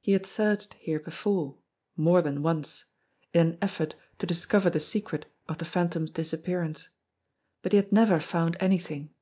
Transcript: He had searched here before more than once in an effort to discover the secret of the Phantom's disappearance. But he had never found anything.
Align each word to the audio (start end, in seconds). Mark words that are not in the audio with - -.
He 0.00 0.10
had 0.14 0.26
searched 0.26 0.74
here 0.74 0.98
before 0.98 1.56
more 1.96 2.22
than 2.22 2.42
once 2.42 2.86
in 3.32 3.46
an 3.52 3.58
effort 3.62 3.94
to 4.18 4.26
discover 4.26 4.68
the 4.68 4.80
secret 4.80 5.26
of 5.48 5.58
the 5.58 5.64
Phantom's 5.64 6.10
disappearance. 6.10 6.88
But 7.62 7.70
he 7.70 7.76
had 7.76 7.92
never 7.92 8.18
found 8.18 8.56
anything. 8.58 9.14